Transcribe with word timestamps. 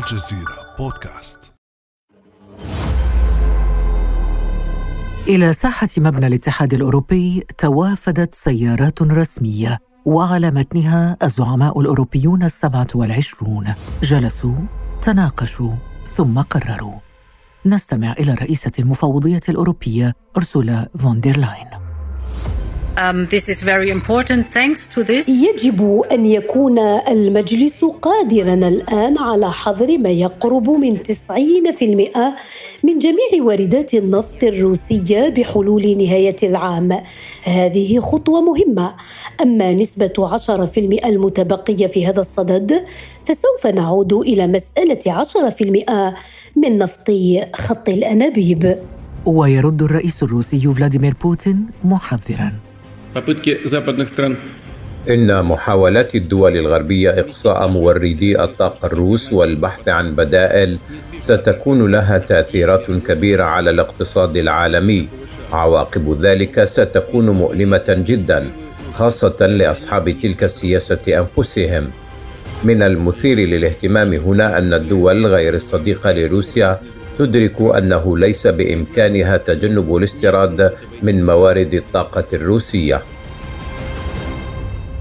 الجزيرة 0.00 0.74
بودكاست. 0.78 1.52
إلى 5.28 5.52
ساحة 5.52 5.88
مبنى 5.98 6.26
الاتحاد 6.26 6.74
الأوروبي 6.74 7.46
توافدت 7.58 8.34
سيارات 8.34 9.02
رسمية 9.02 9.78
وعلى 10.04 10.50
متنها 10.50 11.16
الزعماء 11.22 11.80
الأوروبيون 11.80 12.42
السبعة 12.42 12.86
والعشرون. 12.94 13.74
جلسوا 14.02 14.54
تناقشوا 15.02 15.72
ثم 16.06 16.40
قرروا. 16.40 16.98
نستمع 17.66 18.12
إلى 18.12 18.32
الرئيسة 18.32 18.72
المفوضية 18.78 19.40
الأوروبية 19.48 20.14
أورسولا 20.36 20.88
فون 20.98 21.09
دير 21.09 21.20
لاين. 21.20 21.89
Um, 22.96 23.26
this 23.26 23.48
is 23.48 23.62
very 23.62 23.88
important. 23.90 24.46
Thanks 24.46 24.88
to 24.88 25.04
this. 25.04 25.28
يجب 25.28 26.02
أن 26.12 26.26
يكون 26.26 26.78
المجلس 27.08 27.84
قادرا 27.84 28.54
الآن 28.54 29.18
على 29.18 29.52
حظر 29.52 29.98
ما 29.98 30.10
يقرب 30.10 30.70
من 30.70 30.96
90% 31.02 32.34
من 32.82 32.98
جميع 32.98 33.42
واردات 33.42 33.94
النفط 33.94 34.42
الروسية 34.42 35.28
بحلول 35.28 35.98
نهاية 35.98 36.36
العام. 36.42 37.00
هذه 37.42 38.00
خطوة 38.00 38.40
مهمة. 38.40 38.94
أما 39.42 39.72
نسبة 39.72 40.12
10% 40.18 41.04
المتبقية 41.04 41.86
في 41.86 42.06
هذا 42.06 42.20
الصدد 42.20 42.84
فسوف 43.24 43.66
نعود 43.74 44.12
إلى 44.12 44.46
مسألة 44.46 45.22
10% 45.22 46.14
من 46.56 46.78
نفط 46.78 47.10
خط 47.54 47.88
الأنابيب. 47.88 48.78
ويرد 49.26 49.82
الرئيس 49.82 50.22
الروسي 50.22 50.72
فلاديمير 50.72 51.14
بوتين 51.22 51.66
محذرا 51.84 52.69
إن 55.10 55.44
محاولات 55.44 56.14
الدول 56.14 56.56
الغربية 56.56 57.10
إقصاء 57.10 57.68
موردي 57.68 58.42
الطاقة 58.44 58.86
الروس 58.86 59.32
والبحث 59.32 59.88
عن 59.88 60.14
بدائل 60.14 60.78
ستكون 61.20 61.92
لها 61.92 62.18
تأثيرات 62.18 62.86
كبيرة 63.08 63.44
على 63.44 63.70
الاقتصاد 63.70 64.36
العالمي. 64.36 65.08
عواقب 65.52 66.22
ذلك 66.22 66.64
ستكون 66.64 67.30
مؤلمة 67.30 67.84
جدا 67.88 68.46
خاصة 68.94 69.46
لأصحاب 69.46 70.20
تلك 70.22 70.44
السياسة 70.44 71.04
أنفسهم. 71.08 71.90
من 72.64 72.82
المثير 72.82 73.38
للاهتمام 73.38 74.14
هنا 74.14 74.58
أن 74.58 74.74
الدول 74.74 75.26
غير 75.26 75.54
الصديقة 75.54 76.12
لروسيا 76.12 76.80
تدرك 77.20 77.60
أنه 77.60 78.18
ليس 78.18 78.46
بإمكانها 78.46 79.36
تجنب 79.36 79.96
الاستيراد 79.96 80.72
من 81.02 81.26
موارد 81.26 81.74
الطاقة 81.74 82.24
الروسية. 82.32 83.02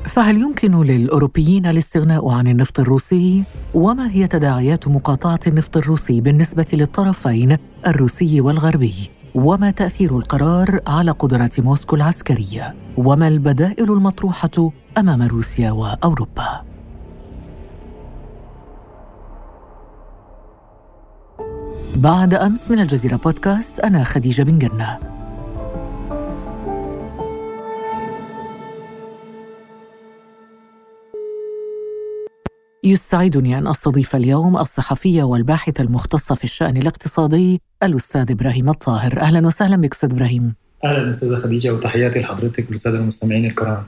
فهل 0.05 0.37
يمكن 0.37 0.83
للأوروبيين 0.83 1.65
الاستغناء 1.65 2.29
عن 2.29 2.47
النفط 2.47 2.79
الروسي؟ 2.79 3.43
وما 3.73 4.11
هي 4.11 4.27
تداعيات 4.27 4.87
مقاطعة 4.87 5.39
النفط 5.47 5.77
الروسي 5.77 6.21
بالنسبة 6.21 6.65
للطرفين 6.73 7.57
الروسي 7.87 8.41
والغربي؟ 8.41 8.93
وما 9.35 9.71
تأثير 9.71 10.17
القرار 10.17 10.79
على 10.87 11.11
قدرات 11.11 11.59
موسكو 11.59 11.95
العسكرية؟ 11.95 12.75
وما 12.97 13.27
البدائل 13.27 13.91
المطروحة 13.91 14.71
أمام 14.97 15.21
روسيا 15.21 15.71
وأوروبا؟ 15.71 16.68
بعد 21.95 22.33
أمس 22.33 22.71
من 22.71 22.79
الجزيرة 22.79 23.15
بودكاست 23.15 23.79
أنا 23.79 24.03
خديجة 24.03 24.43
بن 24.43 24.59
جنة. 24.59 24.99
يسعدني 32.83 33.57
أن 33.57 33.67
أستضيف 33.67 34.15
اليوم 34.15 34.57
الصحفية 34.57 35.23
والباحثة 35.23 35.83
المختصة 35.83 36.35
في 36.35 36.43
الشأن 36.43 36.77
الاقتصادي 36.77 37.61
الأستاذ 37.83 38.31
إبراهيم 38.31 38.69
الطاهر. 38.69 39.19
أهلا 39.19 39.47
وسهلا 39.47 39.77
بك 39.77 39.93
أستاذ 39.93 40.11
إبراهيم. 40.11 40.55
أهلا 40.85 41.09
أستاذة 41.09 41.35
خديجة 41.35 41.73
وتحياتي 41.73 42.19
لحضرتك 42.19 42.67
وللسادة 42.69 42.97
المستمعين 42.97 43.45
الكرام. 43.45 43.85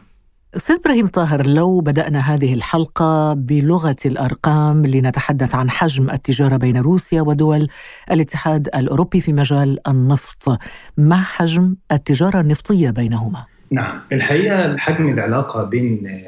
أستاذ 0.56 0.76
إبراهيم 0.76 1.08
طاهر 1.08 1.46
لو 1.46 1.80
بدأنا 1.80 2.20
هذه 2.20 2.54
الحلقة 2.54 3.34
بلغة 3.34 3.96
الأرقام 4.06 4.86
لنتحدث 4.86 5.56
عن 5.56 5.70
حجم 5.70 6.10
التجارة 6.10 6.58
بين 6.58 6.78
روسيا 6.78 7.22
ودول 7.22 7.68
الاتحاد 8.12 8.70
الأوروبي 8.76 9.22
في 9.22 9.34
مجال 9.34 9.80
النفط 9.88 10.60
ما 10.98 11.16
حجم 11.16 11.76
التجارة 11.92 12.40
النفطية 12.40 12.90
بينهما؟ 12.90 13.46
نعم 13.72 14.02
الحقيقة 14.12 14.78
حجم 14.78 15.10
العلاقة 15.10 15.64
بين 15.64 16.22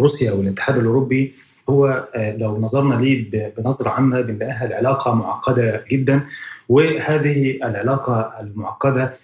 روسيا 0.00 0.32
والاتحاد 0.32 0.78
الأوروبي 0.78 1.34
هو 1.68 2.08
لو 2.16 2.60
نظرنا 2.60 2.94
ليه 2.94 3.30
بنظرة 3.56 3.90
عامة 3.90 4.20
بنلاقيها 4.20 4.64
العلاقة 4.64 5.14
معقدة 5.14 5.84
جدا 5.90 6.26
وهذه 6.68 7.58
العلاقة 7.64 8.32
المعقدة 8.40 9.14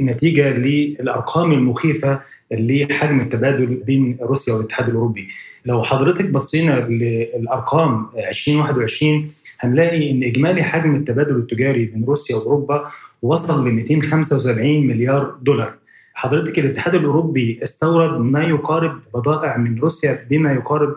نتيجة 0.00 0.48
للأرقام 0.50 1.52
المخيفة 1.52 2.20
لحجم 2.50 3.20
التبادل 3.20 3.66
بين 3.66 4.18
روسيا 4.20 4.54
والاتحاد 4.54 4.88
الأوروبي. 4.88 5.28
لو 5.66 5.84
حضرتك 5.84 6.30
بصينا 6.30 6.72
للأرقام 6.72 8.06
2021 8.28 9.30
هنلاقي 9.60 10.10
إن 10.10 10.22
إجمالي 10.24 10.62
حجم 10.62 10.94
التبادل 10.94 11.36
التجاري 11.36 11.84
بين 11.84 12.04
روسيا 12.04 12.36
وأوروبا 12.36 12.90
وصل 13.22 13.68
ل 13.68 13.72
275 13.72 14.86
مليار 14.86 15.36
دولار. 15.42 15.74
حضرتك 16.14 16.58
الاتحاد 16.58 16.94
الأوروبي 16.94 17.60
استورد 17.62 18.20
ما 18.20 18.42
يقارب 18.42 19.00
بضائع 19.14 19.56
من 19.56 19.78
روسيا 19.78 20.26
بما 20.30 20.52
يقارب 20.52 20.96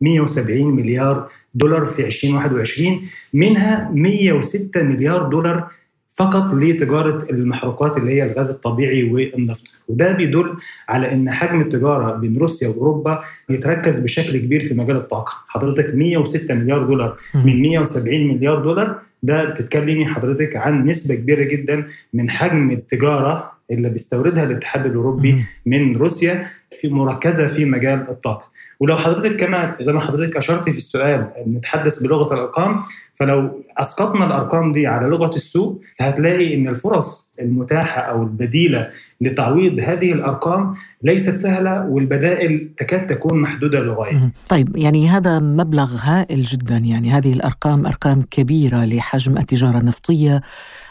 170 0.00 0.76
مليار 0.76 1.28
دولار 1.54 1.86
في 1.86 2.06
2021 2.06 3.00
منها 3.34 3.90
106 3.94 4.82
مليار 4.82 5.22
دولار 5.22 5.68
فقط 6.12 6.54
لتجارة 6.54 7.30
المحروقات 7.30 7.96
اللي 7.96 8.12
هي 8.12 8.22
الغاز 8.24 8.50
الطبيعي 8.50 9.10
والنفط. 9.12 9.74
وده 9.88 10.12
بيدل 10.12 10.54
على 10.88 11.12
إن 11.12 11.30
حجم 11.30 11.60
التجارة 11.60 12.12
بين 12.16 12.36
روسيا 12.38 12.68
وأوروبا 12.68 13.20
بيتركز 13.48 13.98
بشكل 14.00 14.38
كبير 14.38 14.62
في 14.64 14.74
مجال 14.74 14.96
الطاقة. 14.96 15.32
حضرتك 15.48 15.94
106 15.94 16.54
مليار 16.54 16.82
دولار 16.86 17.16
من 17.34 17.62
170 17.62 18.28
مليار 18.28 18.62
دولار 18.62 18.98
ده 19.22 19.44
بتتكلمي 19.44 20.06
حضرتك 20.06 20.56
عن 20.56 20.84
نسبة 20.84 21.14
كبيرة 21.14 21.44
جدا 21.44 21.86
من 22.14 22.30
حجم 22.30 22.70
التجارة 22.70 23.52
اللي 23.70 23.88
بيستوردها 23.88 24.44
الاتحاد 24.44 24.86
الأوروبي 24.86 25.44
من 25.66 25.96
روسيا 25.96 26.46
في 26.80 26.88
مركزة 26.88 27.46
في 27.46 27.64
مجال 27.64 28.00
الطاقة. 28.08 28.52
ولو 28.80 28.96
حضرتك 28.96 29.36
كما 29.36 29.76
زي 29.80 29.92
ما 29.92 30.00
حضرتك 30.00 30.36
اشرت 30.36 30.70
في 30.70 30.76
السؤال 30.78 31.26
نتحدث 31.48 32.02
بلغة 32.02 32.34
الأرقام 32.34 32.82
فلو 33.14 33.62
أسقطنا 33.78 34.26
الأرقام 34.26 34.72
دي 34.72 34.86
على 34.86 35.06
لغة 35.06 35.34
السوق 35.34 35.80
فهتلاقي 35.98 36.54
إن 36.54 36.68
الفرص 36.68 37.36
المتاحة 37.40 38.02
أو 38.02 38.22
البديلة 38.22 38.88
لتعويض 39.20 39.80
هذه 39.80 40.12
الأرقام 40.12 40.74
ليست 41.02 41.34
سهلة 41.34 41.86
والبدائل 41.86 42.70
تكاد 42.76 43.06
تكون 43.06 43.40
محدودة 43.40 43.80
للغاية. 43.80 44.30
طيب 44.48 44.76
يعني 44.76 45.08
هذا 45.08 45.38
مبلغ 45.38 45.96
هائل 46.00 46.42
جدا 46.42 46.76
يعني 46.76 47.10
هذه 47.10 47.32
الأرقام 47.32 47.86
أرقام 47.86 48.22
كبيرة 48.30 48.84
لحجم 48.84 49.38
التجارة 49.38 49.78
النفطية. 49.78 50.42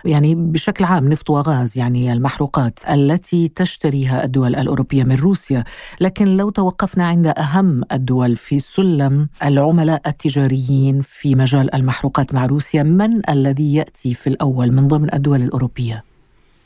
يعني 0.06 0.36
بشكل 0.36 0.86
عام 0.86 1.10
نفط 1.10 1.30
وغاز 1.30 1.78
يعني 1.78 2.14
المحروقات 2.14 2.80
التي 2.90 3.48
تشتريها 3.48 4.24
الدول 4.24 4.56
الأوروبية 4.56 5.04
من 5.04 5.16
روسيا، 5.16 5.64
لكن 6.02 6.38
لو 6.38 6.50
توقفنا 6.50 7.08
عند 7.08 7.28
أهم 7.28 7.84
الدول 7.92 8.36
في 8.36 8.60
سلم 8.60 9.30
العملاء 9.46 10.02
التجاريين 10.08 11.02
في 11.02 11.36
مجال 11.36 11.76
المحروقات 11.76 12.11
مع 12.34 12.46
روسيا، 12.46 12.84
من 12.84 13.30
الذي 13.30 13.76
يأتي 13.76 14.14
في 14.14 14.28
الأول 14.28 14.72
من 14.72 14.88
ضمن 14.88 15.14
الدول 15.14 15.42
الأوروبية؟ 15.42 16.04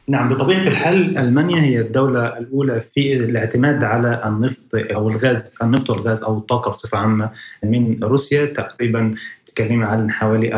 نعم 0.07 0.29
بطبيعة 0.29 0.61
الحال 0.61 1.17
ألمانيا 1.17 1.61
هي 1.61 1.81
الدولة 1.81 2.37
الأولى 2.37 2.79
في 2.79 3.13
الاعتماد 3.13 3.83
على 3.83 4.21
النفط 4.25 4.75
أو 4.75 5.09
الغاز 5.09 5.55
النفط 5.63 5.89
والغاز 5.89 6.23
أو 6.23 6.37
الطاقة 6.37 6.71
بصفة 6.71 6.97
عامة 6.97 7.29
من 7.63 8.03
روسيا 8.03 8.45
تقريبا 8.45 9.15
تتكلمي 9.45 9.85
عن 9.85 10.11
حوالي 10.11 10.51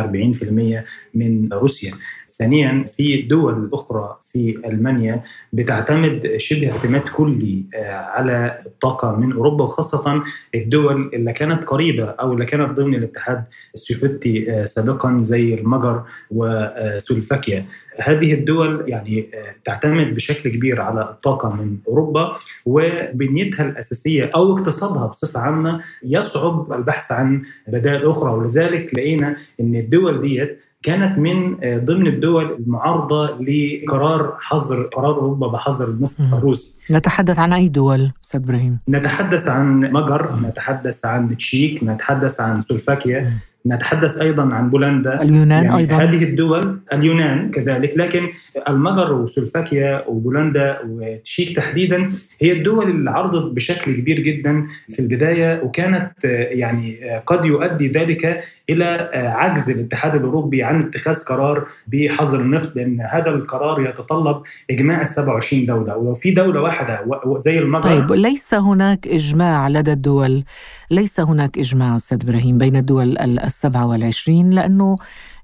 40% 0.84 1.18
من 1.18 1.54
روسيا 1.54 1.94
ثانيا 2.30 2.84
في 2.84 3.22
دول 3.22 3.70
أخرى 3.74 4.18
في 4.22 4.58
ألمانيا 4.66 5.24
بتعتمد 5.54 6.34
شبه 6.38 6.72
اعتماد 6.72 7.02
كلي 7.02 7.64
على 7.86 8.60
الطاقة 8.66 9.16
من 9.16 9.34
أوروبا 9.34 9.64
وخاصة 9.64 10.24
الدول 10.56 11.12
اللي 11.14 11.34
كانت 11.34 11.64
قريبة 11.64 12.04
أو 12.06 12.34
اللي 12.34 12.46
كانت 12.46 12.78
ضمن 12.78 12.96
الاتحاد 12.96 13.44
السوفيتي 13.74 14.66
سابقا 14.66 15.20
زي 15.24 15.54
المجر 15.54 16.04
وسلوفاكيا. 16.32 17.66
هذه 18.04 18.34
الدول 18.34 18.84
يعني 18.88 19.30
تعتمد 19.64 20.16
بشكل 20.16 20.50
كبير 20.50 20.82
على 20.82 21.02
الطاقة 21.02 21.50
من 21.56 21.78
أوروبا 21.88 22.32
وبنيتها 22.66 23.66
الأساسية 23.66 24.30
أو 24.36 24.54
اقتصادها 24.54 25.08
بصفة 25.08 25.40
عامة 25.40 25.82
يصعب 26.04 26.74
البحث 26.74 27.12
عن 27.12 27.42
بدائل 27.68 28.06
أخرى. 28.10 28.32
ولذلك 28.32 28.94
لقينا 28.96 29.36
أن 29.60 29.76
الدول 29.76 30.22
ديت 30.22 30.60
كانت 30.84 31.18
من 31.18 31.56
ضمن 31.86 32.08
الدول 32.08 32.52
المعارضة 32.60 33.38
لقرار 33.42 34.38
حظر 34.40 34.84
قرار 34.84 35.16
أوروبا 35.16 35.48
بحظر 35.48 35.88
النفط 35.90 36.22
الروسي. 36.22 36.80
نتحدث 36.92 37.40
عن 37.40 37.54
أي 37.54 37.70
دول 37.70 38.12
أستاذ 38.24 38.42
إبراهيم؟ 38.42 38.80
نتحدث 38.90 39.48
عن 39.48 39.80
مجر 39.80 40.36
نتحدث 40.44 41.06
عن 41.06 41.38
تشيك 41.38 41.84
نتحدث 41.84 42.42
عن 42.42 42.62
سلوفاكيا. 42.62 43.34
نتحدث 43.66 44.22
أيضا 44.22 44.54
عن 44.54 44.70
بولندا. 44.70 45.22
اليونان 45.22 45.66
يعني 45.66 45.78
أيضا. 45.78 45.96
هذه 45.96 46.24
الدول 46.24 46.80
اليونان 46.94 47.52
كذلك 47.52 47.98
لكن 47.98 48.28
المجر 48.70 49.14
وسلوفاكيا 49.14 50.08
وبولندا 50.08 50.78
وتشيك 50.90 51.56
تحديدا 51.56 52.10
هي 52.42 52.52
الدول 52.52 52.90
اللي 52.90 53.12
عرضت 53.12 53.56
بشكل 53.56 53.96
كبير 53.96 54.20
جدا 54.20 54.68
في 54.90 55.00
البداية 55.00 55.62
وكانت 55.64 56.12
يعني 56.52 56.98
قد 57.26 57.46
يؤدي 57.46 57.88
ذلك 57.88 58.44
إلى 58.70 59.10
عجز 59.14 59.80
الاتحاد 59.80 60.16
الأوروبي 60.16 60.64
عن 60.64 60.82
اتخاذ 60.82 61.24
قرار 61.26 61.68
بحظر 61.88 62.40
النفط 62.40 62.76
لأن 62.76 63.02
هذا 63.02 63.30
القرار 63.30 63.82
يتطلب 63.82 64.42
إجماع 64.72 65.02
ال 65.02 65.08
27 65.08 65.66
دولة. 65.66 65.98
ولو 65.98 66.14
في 66.14 66.32
دولة 66.32 66.62
واحدة 66.62 67.00
زي 67.40 67.60
المجر 67.60 67.84
طيب 67.84 68.12
ليس 68.12 68.54
هناك 68.54 69.08
إجماع 69.08 69.68
لدى 69.70 69.92
الدول 69.94 70.44
ليس 70.92 71.20
هناك 71.20 71.58
إجماع 71.58 71.96
أستاذ 71.96 72.20
إبراهيم 72.24 72.58
بين 72.58 72.76
الدول 72.76 73.18
السبعه 73.48 73.88
والعشرين 73.88 74.50
لأنه 74.50 74.96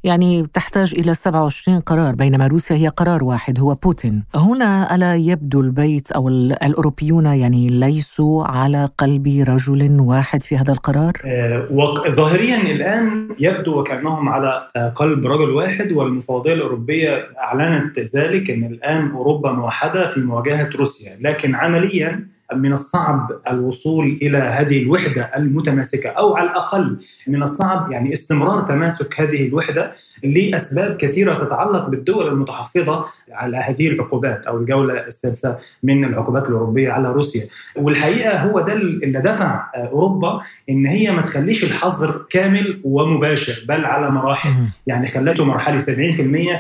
يعني 0.03 0.47
تحتاج 0.53 0.93
إلى 0.97 1.13
27 1.13 1.79
قرار 1.79 2.15
بينما 2.15 2.47
روسيا 2.47 2.75
هي 2.75 2.87
قرار 2.87 3.23
واحد 3.23 3.59
هو 3.59 3.75
بوتين 3.75 4.23
هنا 4.35 4.95
ألا 4.95 5.15
يبدو 5.15 5.61
البيت 5.61 6.11
أو 6.11 6.29
الأوروبيون 6.29 7.25
يعني 7.25 7.67
ليسوا 7.67 8.43
على 8.43 8.89
قلب 8.97 9.27
رجل 9.27 9.99
واحد 9.99 10.43
في 10.43 10.57
هذا 10.57 10.71
القرار؟ 10.71 11.13
آه 11.25 11.67
ظاهريا 12.09 12.57
الآن 12.57 13.29
يبدو 13.39 13.79
وكأنهم 13.79 14.29
على 14.29 14.67
قلب 14.95 15.27
رجل 15.27 15.49
واحد 15.49 15.91
والمفوضية 15.91 16.53
الأوروبية 16.53 17.27
أعلنت 17.37 17.99
ذلك 17.99 18.49
أن 18.51 18.63
الآن 18.63 19.11
أوروبا 19.11 19.51
موحدة 19.51 20.07
في 20.07 20.19
مواجهة 20.19 20.69
روسيا 20.75 21.17
لكن 21.21 21.55
عمليا 21.55 22.27
من 22.55 22.73
الصعب 22.73 23.31
الوصول 23.47 24.17
إلى 24.21 24.37
هذه 24.37 24.81
الوحدة 24.81 25.31
المتماسكة 25.37 26.09
أو 26.09 26.35
على 26.35 26.49
الأقل 26.49 26.97
من 27.27 27.43
الصعب 27.43 27.91
يعني 27.91 28.13
استمرار 28.13 28.61
تماسك 28.61 29.21
هذه 29.21 29.47
الوحدة 29.47 29.91
لأسباب 30.23 30.97
كثيرة 30.97 31.43
تتعلق 31.45 31.87
بالدول 31.89 32.27
المتحفظة 32.27 33.05
على 33.31 33.57
هذه 33.57 33.87
العقوبات 33.87 34.45
أو 34.47 34.57
الجولة 34.57 35.07
السادسة 35.07 35.57
من 35.83 36.05
العقوبات 36.05 36.49
الأوروبية 36.49 36.89
على 36.91 37.11
روسيا. 37.11 37.47
والحقيقة 37.75 38.39
هو 38.43 38.59
ده 38.59 38.73
اللي 38.73 39.19
دفع 39.21 39.69
أوروبا 39.75 40.41
إن 40.69 40.85
هي 40.85 41.11
ما 41.11 41.21
تخليش 41.21 41.63
الحظر 41.63 42.25
كامل 42.29 42.81
ومباشر 42.83 43.65
بل 43.67 43.85
على 43.85 44.09
مراحل. 44.11 44.49
يعني 44.87 45.07
خلته 45.07 45.45
مرحله 45.45 45.77
70% 45.77 45.81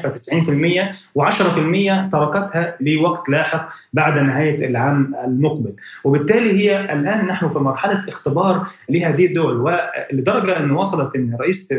ف 0.01 0.07
90% 0.07 0.93
و10% 1.19 2.11
تركتها 2.11 2.75
لوقت 2.81 3.29
لاحق 3.29 3.69
بعد 3.93 4.19
نهاية 4.19 4.67
العام 4.67 5.15
المقبل. 5.25 5.73
وبالتالي 6.03 6.51
هي 6.51 6.79
الآن 6.79 7.25
نحن 7.25 7.49
في 7.49 7.59
مرحلة 7.59 8.03
اختبار 8.07 8.67
لهذه 8.89 9.25
الدول. 9.25 9.61
ولدرجة 9.61 10.57
أن 10.57 10.71
وصلت 10.71 11.15
إن 11.15 11.37
رئيس 11.41 11.73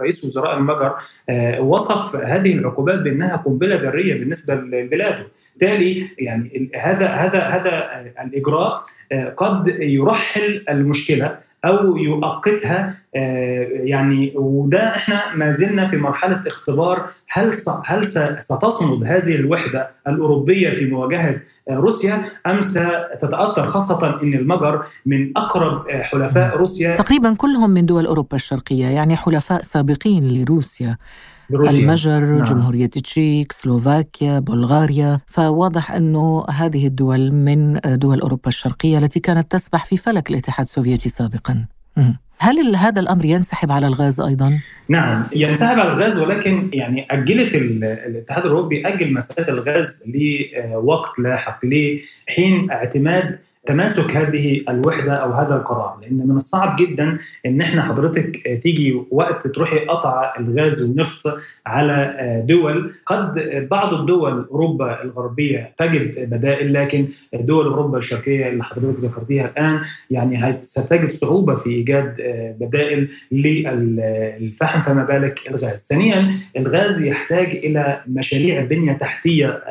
رئيس 0.00 0.24
وزراء 0.24 0.56
المجر 0.56 0.94
وصف 1.60 2.16
هذه 2.16 2.52
العقوبات 2.52 2.98
بأنها 2.98 3.36
قنبلة 3.36 3.76
ذرية 3.76 4.14
بالنسبة 4.14 4.54
لبلاده. 4.54 5.26
بالتالي 5.56 6.08
يعني 6.18 6.70
هذا 6.76 7.06
هذا 7.06 7.38
هذا 7.38 8.04
الإجراء 8.24 8.84
قد 9.36 9.68
يرحل 9.80 10.64
المشكلة. 10.68 11.49
أو 11.64 11.96
يؤقتها 11.96 12.94
يعني 13.84 14.32
وده 14.36 14.96
إحنا 14.96 15.34
ما 15.34 15.52
زلنا 15.52 15.86
في 15.86 15.96
مرحلة 15.96 16.42
اختبار 16.46 17.10
هل 17.30 17.52
هل 17.86 18.06
ستصمد 18.40 19.04
هذه 19.04 19.34
الوحدة 19.34 19.90
الأوروبية 20.08 20.70
في 20.70 20.86
مواجهة 20.86 21.40
روسيا 21.70 22.22
أم 22.46 22.62
ستتأثر 22.62 23.66
خاصة 23.66 24.22
إن 24.22 24.34
المجر 24.34 24.82
من 25.06 25.32
أقرب 25.36 25.90
حلفاء 25.90 26.56
روسيا؟ 26.56 26.96
تقريبا 26.96 27.34
كلهم 27.34 27.70
من 27.70 27.86
دول 27.86 28.06
أوروبا 28.06 28.36
الشرقية 28.36 28.86
يعني 28.86 29.16
حلفاء 29.16 29.62
سابقين 29.62 30.28
لروسيا. 30.28 30.96
بروسيا. 31.50 31.80
المجر 31.80 32.20
نعم. 32.20 32.44
جمهورية 32.44 32.86
تشيك 32.86 33.52
سلوفاكيا 33.52 34.38
بلغاريا 34.38 35.20
فواضح 35.26 35.92
أنه 35.92 36.44
هذه 36.50 36.86
الدول 36.86 37.32
من 37.32 37.80
دول 37.84 38.20
أوروبا 38.20 38.48
الشرقية 38.48 38.98
التي 38.98 39.20
كانت 39.20 39.52
تسبح 39.52 39.84
في 39.86 39.96
فلك 39.96 40.30
الاتحاد 40.30 40.66
السوفيتي 40.66 41.08
سابقا 41.08 41.66
هل 42.38 42.76
هذا 42.76 43.00
الأمر 43.00 43.24
ينسحب 43.24 43.72
على 43.72 43.86
الغاز 43.86 44.20
أيضا؟ 44.20 44.60
نعم 44.88 45.24
ينسحب 45.36 45.78
على 45.78 45.92
الغاز 45.92 46.18
ولكن 46.18 46.70
يعني 46.72 47.06
أجلت 47.10 47.54
الاتحاد 47.54 48.44
الأوروبي 48.44 48.88
أجل 48.88 49.12
مساله 49.12 49.48
الغاز 49.48 50.04
لوقت 50.72 51.18
لاحق 51.18 51.60
لحين 51.64 52.70
اعتماد 52.70 53.38
تماسك 53.70 54.16
هذه 54.16 54.64
الوحدة 54.68 55.12
أو 55.12 55.32
هذا 55.32 55.56
القرار 55.56 55.98
لأن 56.02 56.28
من 56.28 56.36
الصعب 56.36 56.76
جدا 56.76 57.18
إن 57.46 57.60
إحنا 57.60 57.82
حضرتك 57.82 58.58
تيجي 58.62 59.02
وقت 59.10 59.46
تروحي 59.46 59.78
قطع 59.78 60.32
الغاز 60.40 60.82
والنفط 60.88 61.38
على 61.66 62.14
دول 62.48 62.92
قد 63.06 63.34
بعض 63.70 63.94
الدول 63.94 64.46
أوروبا 64.50 65.02
الغربية 65.02 65.72
تجد 65.76 66.30
بدائل 66.30 66.74
لكن 66.74 67.08
دول 67.34 67.66
أوروبا 67.66 67.98
الشرقية 67.98 68.48
اللي 68.48 68.64
حضرتك 68.64 68.98
ذكرتيها 68.98 69.46
الآن 69.46 69.80
يعني 70.10 70.56
ستجد 70.62 71.12
صعوبة 71.12 71.54
في 71.54 71.70
إيجاد 71.70 72.16
بدائل 72.60 73.08
للفحم 73.32 74.80
فما 74.80 75.04
بالك 75.04 75.40
الغاز. 75.50 75.86
ثانيا 75.88 76.30
الغاز 76.56 77.02
يحتاج 77.02 77.46
إلى 77.46 78.00
مشاريع 78.06 78.64
بنية 78.64 78.92
تحتية 78.92 79.62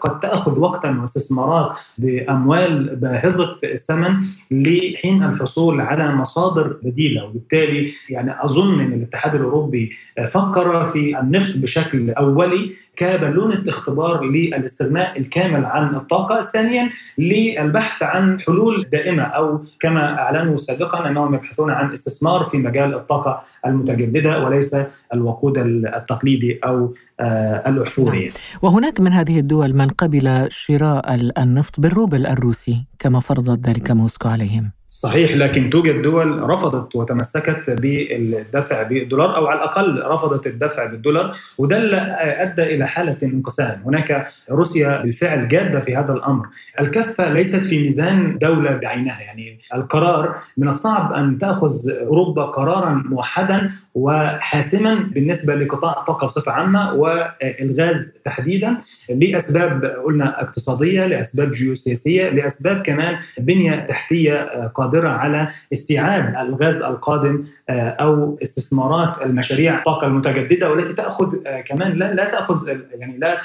قد 0.00 0.20
تأخذ 0.20 0.58
وقتا 0.60 0.90
واستثمارات 1.00 1.76
بأموال 1.98 2.96
باهظه 3.06 3.58
الثمن 3.64 4.16
لحين 4.50 5.22
الحصول 5.22 5.80
على 5.80 6.14
مصادر 6.14 6.76
بديلة. 6.82 7.24
وبالتالي 7.24 7.92
يعني 8.10 8.44
أظن 8.44 8.80
إن 8.80 8.92
الاتحاد 8.92 9.34
الأوروبي 9.34 9.92
فكر 10.28 10.84
في 10.84 11.20
النفط 11.20 11.56
بشكل 11.56 12.10
أولي 12.10 12.70
كبالونة 12.96 13.64
اختبار 13.68 14.24
للاستغناء 14.24 15.18
الكامل 15.18 15.64
عن 15.64 15.94
الطاقة. 15.94 16.40
ثانيا 16.40 16.90
للبحث 17.18 18.02
عن 18.02 18.40
حلول 18.40 18.88
دائمة 18.92 19.22
أو 19.22 19.64
كما 19.80 20.18
أعلنوا 20.18 20.56
سابقا 20.56 21.08
أنهم 21.08 21.34
يبحثون 21.34 21.70
عن 21.70 21.92
استثمار 21.92 22.44
في 22.44 22.58
مجال 22.58 22.94
الطاقة 22.94 23.42
المتجددة 23.66 24.44
وليس 24.44 24.76
الوقود 25.14 25.58
التقليدي 25.58 26.60
أو 26.64 26.94
الأحفوري 27.20 28.32
وهناك 28.62 29.00
من 29.00 29.12
هذه 29.12 29.38
الدول 29.38 29.74
من 29.74 29.88
قبل 29.88 30.46
شراء 30.50 31.14
النفط 31.14 31.80
بالروبل 31.80 32.26
الروسي 32.26 32.84
كما 32.98 33.20
فرضت 33.20 33.68
ذلك 33.68 33.90
موسكو 33.90 34.28
عليهم. 34.28 34.72
صحيح 34.98 35.32
لكن 35.32 35.70
توجد 35.70 36.02
دول 36.02 36.50
رفضت 36.50 36.96
وتمسكت 36.96 37.70
بالدفع 37.70 38.82
بالدولار 38.82 39.36
أو 39.36 39.46
على 39.46 39.58
الأقل 39.58 40.02
رفضت 40.02 40.46
الدفع 40.46 40.84
بالدولار 40.84 41.36
وده 41.58 41.76
اللي 41.76 41.96
أدى 42.20 42.62
إلى 42.62 42.86
حالة 42.86 43.16
انقسام، 43.22 43.82
هناك 43.86 44.26
روسيا 44.50 45.02
بالفعل 45.02 45.48
جادة 45.48 45.80
في 45.80 45.96
هذا 45.96 46.12
الأمر، 46.12 46.46
الكفة 46.80 47.32
ليست 47.32 47.64
في 47.68 47.82
ميزان 47.82 48.38
دولة 48.38 48.70
بعينها، 48.70 49.20
يعني 49.20 49.58
القرار 49.74 50.34
من 50.56 50.68
الصعب 50.68 51.12
أن 51.12 51.38
تأخذ 51.38 51.72
أوروبا 52.00 52.44
قرارا 52.44 53.02
موحدا 53.06 53.70
وحاسما 53.94 54.94
بالنسبة 54.94 55.54
لقطاع 55.54 56.00
الطاقة 56.00 56.26
بصفة 56.26 56.52
عامة 56.52 56.94
والغاز 56.94 58.20
تحديدا 58.24 58.76
لأسباب 59.08 59.84
قلنا 59.84 60.42
اقتصادية، 60.42 61.06
لأسباب 61.06 61.50
جيوسياسية، 61.50 62.28
لأسباب 62.28 62.82
كمان 62.82 63.16
بنية 63.38 63.86
تحتية 63.86 64.66
قادرة 64.86 65.08
على 65.08 65.48
استيعاب 65.72 66.34
الغاز 66.48 66.82
القادم 66.82 67.44
أو 67.70 68.38
استثمارات 68.42 69.22
المشاريع 69.22 69.78
الطاقة 69.78 70.06
المتجددة 70.06 70.70
والتي 70.70 70.92
تأخذ 70.92 71.36
كمان 71.66 71.92
لا 71.92 72.14
لا 72.14 72.24
تأخذ 72.24 72.68
يعني 72.68 73.18
لا 73.18 73.38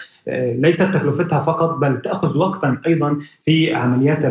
ليست 0.61 0.83
تكلفتها 0.83 1.39
فقط 1.39 1.69
بل 1.77 2.01
تأخذ 2.01 2.37
وقتا 2.37 2.77
أيضا 2.87 3.17
في 3.39 3.73
عمليات 3.73 4.25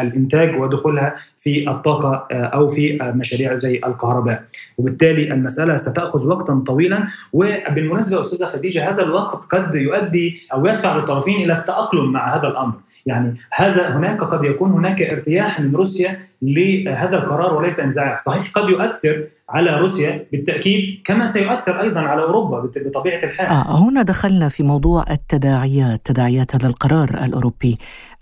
الإنتاج 0.00 0.60
ودخولها 0.60 1.14
في 1.36 1.70
الطاقة 1.70 2.26
أو 2.32 2.68
في 2.68 2.98
مشاريع 3.02 3.56
زي 3.56 3.80
الكهرباء. 3.86 4.44
وبالتالي 4.78 5.32
المسألة 5.32 5.76
ستأخذ 5.76 6.28
وقتا 6.28 6.62
طويلا. 6.66 7.06
وبالمناسبة 7.32 8.20
أستاذة 8.20 8.48
خديجة 8.48 8.90
هذا 8.90 9.02
الوقت 9.02 9.44
قد 9.44 9.74
يؤدي 9.74 10.48
أو 10.52 10.66
يدفع 10.66 10.96
الطرفين 10.96 11.36
إلى 11.36 11.58
التأقلم 11.58 12.12
مع 12.12 12.36
هذا 12.36 12.48
الأمر. 12.48 12.74
يعني 13.06 13.36
هذا 13.52 13.96
هناك 13.96 14.20
قد 14.20 14.44
يكون 14.44 14.70
هناك 14.70 15.02
ارتياح 15.02 15.60
من 15.60 15.76
روسيا 15.76 16.18
لهذا 16.42 17.16
القرار 17.16 17.54
وليس 17.54 17.80
انزعاج، 17.80 18.20
صحيح 18.20 18.50
قد 18.50 18.68
يؤثر 18.68 19.26
على 19.48 19.78
روسيا 19.78 20.26
بالتأكيد 20.32 21.02
كما 21.04 21.26
سيؤثر 21.26 21.80
أيضا 21.80 22.00
على 22.00 22.22
أوروبا 22.22 22.70
بطبيعة 22.76 23.24
الحال. 23.24 23.46
آه 23.46 23.88
هنا 23.88 24.02
دخلنا 24.02 24.48
في 24.48 24.62
موضوع 24.62 25.04
التداعيات، 25.10 26.00
تداعيات 26.04 26.54
هذا 26.54 26.66
القرار 26.66 27.24
الأوروبي 27.24 27.74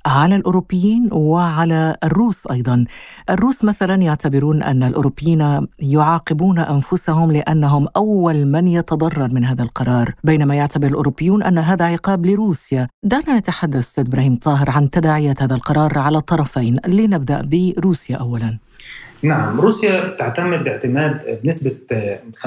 على 0.07 0.37
الأوروبيين 0.37 1.09
وعلى 1.13 1.97
الروس 2.05 2.47
أيضا. 2.47 2.85
الروس 3.31 3.65
مثلا 3.65 3.95
يعتبرون 3.95 4.63
أن 4.63 4.83
الأوروبيين 4.83 5.67
يعاقبون 5.79 6.59
أنفسهم 6.59 7.33
لأنهم 7.33 7.89
أول 7.97 8.45
من 8.47 8.69
يتضرر 8.69 9.29
من 9.29 9.45
هذا 9.45 9.63
القرار، 9.63 10.15
بينما 10.25 10.55
يعتبر 10.55 10.87
الأوروبيون 10.87 11.43
أن 11.43 11.59
هذا 11.59 11.85
عقاب 11.85 12.27
لروسيا. 12.27 12.89
دعنا 13.03 13.39
نتحدث 13.39 13.79
أستاذ 13.79 14.07
إبراهيم 14.07 14.37
طاهر 14.37 14.71
عن 14.71 14.91
تداعيات 14.91 15.43
هذا 15.43 15.55
القرار 15.55 15.99
على 15.99 16.19
الطرفين، 16.19 16.79
لنبدأ 16.87 17.43
بروسيا 17.43 18.17
اولا. 18.17 18.59
نعم 19.25 19.61
روسيا 19.61 20.17
تعتمد 20.19 20.69
اعتماد 20.69 21.41
بنسبة 21.43 21.77
50% 22.37 22.47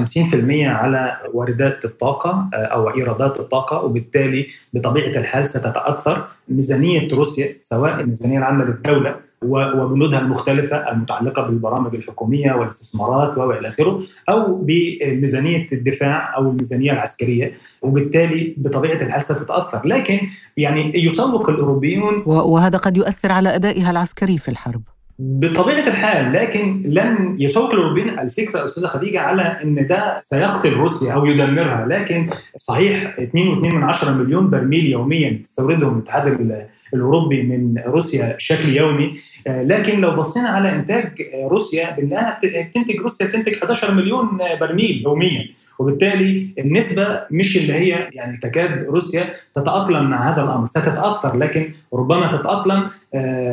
على 0.52 1.18
واردات 1.34 1.86
الطاقة 1.86 2.50
أو 2.54 2.90
إيرادات 2.90 3.40
الطاقة 3.40 3.84
وبالتالي 3.84 4.48
بطبيعة 4.74 5.20
الحال 5.20 5.48
ستتأثر 5.48 6.28
ميزانية 6.50 7.08
روسيا 7.14 7.46
سواء 7.62 8.00
الميزانية 8.00 8.38
العامة 8.38 8.64
للدولة 8.66 9.16
وبنودها 9.42 10.20
المختلفة 10.20 10.92
المتعلقة 10.92 11.42
بالبرامج 11.42 11.96
الحكومية 11.96 12.54
والاستثمارات 12.54 13.38
وإلى 13.38 13.68
آخره 13.68 14.04
أو 14.30 14.56
بميزانية 14.56 15.68
الدفاع 15.72 16.38
أو 16.38 16.50
الميزانية 16.50 16.92
العسكرية 16.92 17.54
وبالتالي 17.82 18.56
بطبيعة 18.58 19.02
الحال 19.02 19.22
ستتأثر. 19.22 19.88
لكن 19.88 20.20
يعني 20.58 20.92
يسوق 20.96 21.50
الأوروبيون 21.50 22.24
وهذا 22.26 22.78
قد 22.78 22.98
يؤثر 22.98 23.32
على 23.32 23.56
أدائها 23.56 23.92
العسكري 23.92 24.38
في 24.38 24.50
الحرب. 24.50 24.82
بطبيعة 25.20 25.88
الحال 25.88 26.34
لكن 26.34 26.84
لن 26.86 27.36
يسوق 27.40 27.74
الأوروبيين 27.74 28.20
الفكرة 28.20 28.66
أستاذة 28.66 28.88
خديجة 28.88 29.20
على 29.20 29.42
إن 29.64 29.88
ده 29.88 30.16
سيقتل 30.16 30.74
روسيا 30.74 31.14
أو 31.14 31.26
يدمرها 31.26 31.86
لكن 31.90 32.30
صحيح 32.58 33.16
2.2 33.20 34.08
مليون 34.10 34.50
برميل 34.50 34.86
يوميا 34.86 35.42
تستوردهم 35.44 35.98
الاتحاد 35.98 36.52
الأوروبي 36.94 37.44
من 37.44 37.78
روسيا 37.88 38.36
بشكل 38.36 38.70
يومي. 38.70 39.18
لكن 39.48 40.02
لو 40.02 40.16
بصينا 40.16 40.50
على 40.50 40.76
إنتاج 40.76 41.22
روسيا 41.52 41.96
بنلاقيها 42.00 42.40
تنتج 42.76 43.02
روسيا 43.02 43.28
تنتج 43.28 43.54
11 43.54 43.94
مليون 43.94 44.38
برميل 44.60 45.04
يوميا. 45.06 45.50
وبالتالي 45.80 46.54
النسبة 46.60 47.22
مش 47.32 47.58
اللي 47.58 47.74
هي 47.74 48.10
يعني 48.12 48.38
تكاد 48.38 48.86
روسيا 48.90 49.24
تتأقلم 49.56 50.10
مع 50.10 50.34
هذا 50.34 50.44
الأمر. 50.44 50.66
ستتأثر 50.66 51.38
لكن 51.38 51.72
ربما 51.94 52.28
تتأقلم 52.28 52.90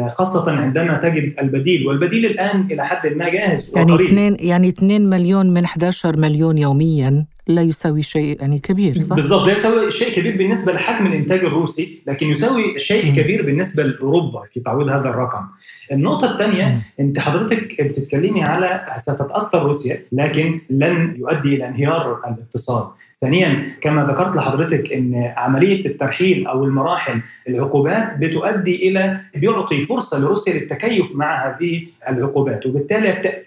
خاصة 0.09 0.53
عندما 0.53 0.97
تجد 0.97 1.35
البديل. 1.41 1.87
والبديل 1.87 2.27
الآن 2.27 2.67
إلى 2.71 2.85
حد 2.85 3.07
ما 3.07 3.29
جاهز 3.29 3.73
يعني 3.77 3.95
2 3.95 4.37
يعني 4.41 4.69
2 4.69 5.11
مليون 5.11 5.55
من 5.55 5.65
11 5.65 6.21
مليون 6.21 6.59
يوميا 6.59 7.27
لا 7.47 7.63
يساوي 7.63 8.03
شيء 8.03 8.41
يعني 8.41 8.59
كبير 8.59 9.01
صح؟ 9.01 9.17
بالضبط 9.17 9.47
لا 9.47 9.53
يساوي 9.53 9.91
شيء 9.91 10.17
كبير 10.17 10.37
بالنسبة 10.37 10.73
لحجم 10.73 11.07
الإنتاج 11.07 11.45
الروسي 11.45 12.03
لكن 12.07 12.27
يساوي 12.27 12.79
شيء 12.79 13.15
كبير 13.15 13.47
بالنسبة 13.47 13.83
لأوروبا 13.83 14.43
في 14.53 14.61
تعويض 14.61 14.89
هذا 14.89 15.09
الرقم. 15.09 15.45
النقطة 15.93 16.33
الثانية 16.33 16.83
أنت 17.01 17.19
حضرتك 17.19 17.83
بتتكلمي 17.83 18.43
على 18.43 18.99
ستتأثر 18.99 19.63
روسيا 19.63 20.03
لكن 20.13 20.61
لن 20.71 21.15
يؤدي 21.19 21.55
إلى 21.57 21.69
انهيار 21.69 22.21
الاقتصاد. 22.27 22.87
ثانيا 23.21 23.77
كما 23.81 24.05
ذكرت 24.05 24.37
لحضرتك 24.37 24.93
إن 24.93 25.33
عملية 25.37 25.87
الترحيل 25.87 26.47
أو 26.47 26.65
المراحل 26.65 27.21
العقوبات 27.49 28.17
بتؤدي 28.19 28.89
إلى 28.89 29.21
بيعطي 29.35 29.81
فرصة 29.81 30.25
لروسيا 30.25 30.55
للتكيف 30.55 31.17
مع 31.17 31.49
هذه 31.49 31.87
العقوبات 32.09 32.67
وبالتالي 32.67 33.41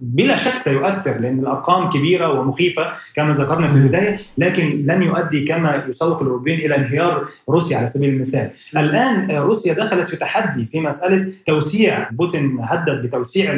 بلا 0.00 0.36
شك 0.36 0.56
سيؤثر 0.56 1.18
لأن 1.18 1.38
الأرقام 1.38 1.90
كبيرة 1.90 2.40
ومخيفة 2.40 2.92
كما 3.14 3.32
ذكرنا 3.32 3.68
في 3.68 3.74
البداية 3.74 4.18
لكن 4.38 4.84
لن 4.86 5.02
يؤدي 5.02 5.44
كما 5.44 5.84
يسوق 5.88 6.20
الاوروبيين 6.20 6.58
إلى 6.58 6.76
انهيار 6.76 7.28
روسيا 7.48 7.76
على 7.76 7.86
سبيل 7.86 8.08
المثال. 8.14 8.50
الآن 8.76 9.30
روسيا 9.30 9.74
دخلت 9.74 10.08
في 10.08 10.16
تحدي 10.16 10.64
في 10.64 10.80
مسألة 10.80 11.32
توسيع 11.46 12.10
بوتين 12.10 12.58
هدد 12.60 13.02
بتوسيع 13.06 13.52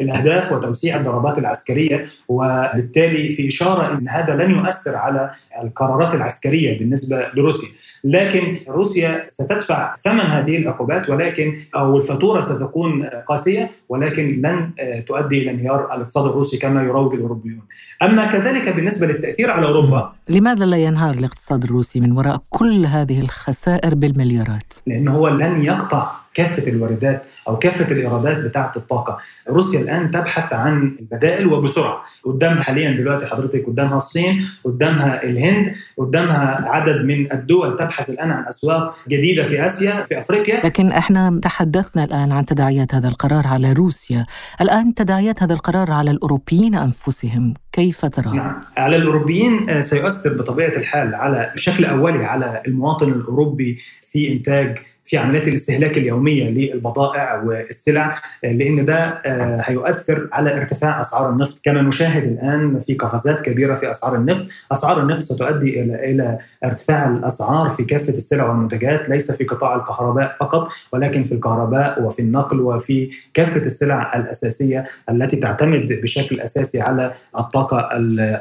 الأهداف 0.00 0.52
وتوسيع 0.52 0.96
الضربات 0.96 1.38
العسكرية 1.38 2.06
وبالتالي 2.28 3.30
في 3.30 3.48
إشارة 3.48 3.98
إن 3.98 4.08
هذا 4.08 4.34
لن 4.34 4.57
يؤثر 4.58 4.96
على 4.96 5.30
القرارات 5.62 6.14
العسكرية 6.14 6.78
بالنسبة 6.78 7.26
لروسيا 7.34 7.68
لكن 8.04 8.56
روسيا 8.68 9.24
ستدفع 9.28 9.92
ثمن 9.94 10.20
هذه 10.20 10.56
العقوبات 10.56 11.10
ولكن 11.10 11.58
أو 11.74 11.96
الفاتورة 11.96 12.40
ستكون 12.40 13.04
قاسية 13.28 13.70
ولكن 13.88 14.42
لن 14.42 14.70
تؤدي 15.08 15.42
إلى 15.42 15.50
انهيار 15.50 15.94
الاقتصاد 15.94 16.26
الروسي 16.30 16.58
كما 16.58 16.82
يروج 16.82 17.14
الأوروبيون. 17.14 17.62
أما 18.02 18.32
كذلك 18.32 18.68
بالنسبة 18.68 19.06
للتأثير 19.06 19.50
على 19.50 19.66
أوروبا 19.66 20.12
لماذا 20.28 20.66
لا 20.66 20.76
ينهار 20.76 21.14
الاقتصاد 21.14 21.64
الروسي 21.64 22.00
من 22.00 22.12
وراء 22.12 22.42
كل 22.50 22.86
هذه 22.86 23.20
الخسائر 23.20 23.94
بالمليارات؟ 23.94 24.74
لأنه 24.86 25.14
هو 25.14 25.28
لن 25.28 25.64
يقطع 25.64 26.10
كافة 26.38 26.68
الواردات 26.68 27.26
أو 27.48 27.58
كافة 27.58 27.92
الإيرادات 27.94 28.36
بتاعة 28.36 28.72
الطاقة، 28.76 29.18
روسيا 29.50 29.80
الآن 29.80 30.10
تبحث 30.10 30.52
عن 30.52 30.96
البدائل 31.00 31.46
وبسرعة، 31.46 32.02
قدامها 32.24 32.62
حاليا 32.62 32.90
دلوقتي 32.90 33.26
حضرتك 33.26 33.66
قدامها 33.66 33.96
الصين، 33.96 34.46
قدامها 34.64 35.22
الهند، 35.22 35.74
قدامها 35.98 36.68
عدد 36.68 37.04
من 37.04 37.32
الدول 37.32 37.76
تبحث 37.76 38.10
الآن 38.10 38.30
عن 38.30 38.44
أسواق 38.48 38.96
جديدة 39.08 39.42
في 39.44 39.64
آسيا، 39.66 40.04
في 40.04 40.18
أفريقيا. 40.18 40.66
لكن 40.66 40.92
إحنا 40.92 41.40
تحدثنا 41.42 42.04
الآن 42.04 42.32
عن 42.32 42.44
تداعيات 42.44 42.94
هذا 42.94 43.08
القرار 43.08 43.46
على 43.46 43.72
روسيا، 43.72 44.26
الآن 44.60 44.94
تداعيات 44.94 45.42
هذا 45.42 45.54
القرار 45.54 45.90
على 45.90 46.10
الأوروبيين 46.10 46.74
أنفسهم، 46.74 47.54
كيف 47.72 48.06
ترى؟ 48.06 48.36
نعم، 48.36 48.60
على 48.76 48.96
الأوروبيين 48.96 49.82
سيؤثر 49.82 50.38
بطبيعة 50.38 50.76
الحال 50.76 51.14
على 51.14 51.52
بشكل 51.54 51.84
أولي 51.84 52.24
على 52.24 52.62
المواطن 52.66 53.08
الأوروبي 53.08 53.78
في 54.02 54.32
إنتاج 54.32 54.78
في 55.08 55.16
عمليات 55.16 55.48
الاستهلاك 55.48 55.98
اليومية 55.98 56.44
للبضائع 56.44 57.42
والسلع 57.42 58.20
لأن 58.42 58.84
ده 58.84 59.20
هيؤثر 59.60 60.28
على 60.32 60.56
ارتفاع 60.56 61.00
أسعار 61.00 61.30
النفط. 61.30 61.60
كما 61.64 61.82
نشاهد 61.82 62.24
الآن 62.24 62.78
في 62.78 62.94
قفزات 62.94 63.40
كبيرة 63.40 63.74
في 63.74 63.90
أسعار 63.90 64.16
النفط، 64.16 64.46
أسعار 64.72 65.02
النفط 65.02 65.20
ستؤدي 65.20 65.80
إلى 65.80 66.10
إلى 66.10 66.38
ارتفاع 66.64 67.08
الأسعار 67.08 67.68
في 67.68 67.84
كافة 67.84 68.12
السلع 68.12 68.48
والمنتجات. 68.48 69.08
ليس 69.08 69.36
في 69.36 69.44
قطاع 69.44 69.76
الكهرباء 69.76 70.36
فقط 70.40 70.68
ولكن 70.92 71.24
في 71.24 71.32
الكهرباء 71.32 72.02
وفي 72.02 72.22
النقل 72.22 72.60
وفي 72.60 73.10
كافة 73.34 73.60
السلع 73.60 74.16
الأساسية 74.16 74.84
التي 75.10 75.36
تعتمد 75.36 75.92
بشكل 76.02 76.40
أساسي 76.40 76.80
على 76.80 77.12
الطاقة 77.38 77.88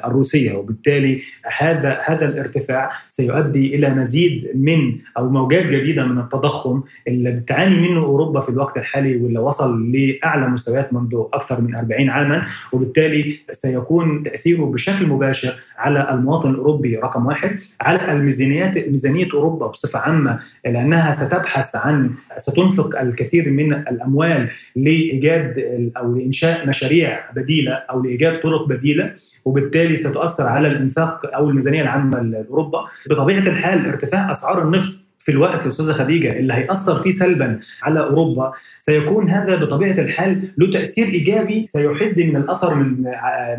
الروسية. 0.06 0.54
وبالتالي 0.54 1.22
هذا 1.58 2.00
هذا 2.06 2.26
الارتفاع 2.26 2.90
سيؤدي 3.10 3.76
إلى 3.76 3.90
مزيد 3.90 4.52
من 4.56 4.96
أو 5.18 5.30
موجات 5.30 5.66
جديدة 5.66 6.06
من 6.06 6.18
التضخم 6.18 6.57
التضخم 6.58 6.82
اللي 7.08 7.32
بتعاني 7.32 7.90
منه 7.90 8.06
أوروبا 8.06 8.40
في 8.40 8.50
الوقت 8.50 8.78
الحالي 8.78 9.18
واللي 9.18 9.40
وصل 9.40 9.92
لأعلى 9.92 10.48
مستويات 10.48 10.94
منذ 10.94 11.24
أكثر 11.34 11.62
من 11.62 11.76
40 11.76 12.10
عاما 12.10 12.46
وبالتالي 12.72 13.40
سيكون 13.52 14.24
تأثيره 14.24 14.66
بشكل 14.66 15.08
مباشر 15.08 15.56
على 15.78 16.10
المواطن 16.12 16.50
الأوروبي 16.50 16.96
رقم 16.96 17.26
واحد 17.26 17.60
على 17.82 18.12
الميزانيات 18.12 18.90
ميزانية 18.90 19.28
أوروبا 19.34 19.68
بصفة 19.68 20.00
عامة 20.00 20.40
لأنها 20.66 21.12
ستبحث 21.12 21.76
عن 21.76 22.12
ستنفق 22.38 23.00
الكثير 23.00 23.50
من 23.50 23.74
الأموال 23.74 24.50
لإيجاد 24.76 25.54
أو 25.98 26.16
لإنشاء 26.16 26.68
مشاريع 26.68 27.32
بديلة 27.36 27.74
أو 27.74 28.04
لإيجاد 28.04 28.42
طرق 28.42 28.68
بديلة 28.68 29.14
وبالتالي 29.46 29.96
ستؤثر 29.96 30.44
على 30.44 30.68
الإنفاق 30.68 31.36
أو 31.36 31.50
الميزانية 31.50 31.82
العامة 31.82 32.20
لأوروبا. 32.20 32.86
بطبيعة 33.10 33.40
الحال 33.40 33.86
ارتفاع 33.86 34.32
أسعار 34.32 34.62
النفط 34.62 35.07
في 35.20 35.32
الوقت 35.32 35.68
أستاذة 35.68 35.92
خديجة 35.92 36.40
اللي 36.40 36.54
هيأثر 36.54 37.02
فيه 37.02 37.12
سلبا 37.12 37.60
على 37.84 38.00
أوروبا 38.00 38.54
سيكون 38.80 39.30
هذا 39.30 39.56
بطبيعة 39.56 40.00
الحال 40.00 40.52
له 40.58 40.72
تأثير 40.72 41.06
إيجابي 41.06 41.66
سيحد 41.68 42.20
من 42.20 42.36
الأثر 42.36 42.76
من 42.76 43.04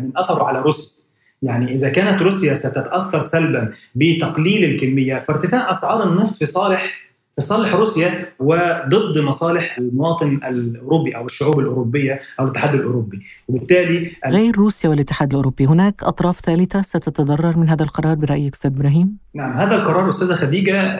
من 0.01 0.11
أثره 0.17 0.43
على 0.43 0.61
روسيا. 0.61 0.99
يعني 1.41 1.71
إذا 1.71 1.89
كانت 1.89 2.21
روسيا 2.21 2.53
ستتأثر 2.53 3.21
سلبا 3.21 3.73
بتقليل 3.95 4.63
الكمية 4.63 5.17
فارتفاع 5.17 5.71
أسعار 5.71 6.09
النفط 6.09 6.35
في 6.35 6.45
صالح 6.45 7.08
في 7.39 7.45
صالح 7.45 7.75
روسيا 7.75 8.25
وضد 8.39 9.17
مصالح 9.17 9.77
المواطن 9.77 10.39
الأوروبي 10.47 11.15
أو 11.15 11.25
الشعوب 11.25 11.59
الأوروبية 11.59 12.19
أو 12.39 12.45
الاتحاد 12.45 12.75
الأوروبي. 12.75 13.19
وبالتالي 13.47 14.11
غير 14.27 14.55
روسيا 14.55 14.89
والاتحاد 14.89 15.29
الأوروبي 15.29 15.65
هناك 15.65 16.03
أطراف 16.03 16.39
ثالثة 16.39 16.81
ستتضرر 16.81 17.57
من 17.57 17.69
هذا 17.69 17.83
القرار 17.83 18.15
برأيك 18.15 18.53
أستاذ 18.53 18.71
إبراهيم؟ 18.71 19.17
نعم 19.33 19.57
هذا 19.57 19.75
القرار 19.75 20.09
أستاذة 20.09 20.33
خديجة 20.33 20.99